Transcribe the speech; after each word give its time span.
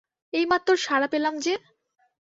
এই 0.33 0.45
মাত্তর 0.45 0.75
সাড়া 0.77 1.07
পেলাম 1.07 1.33
যে? 1.39 1.53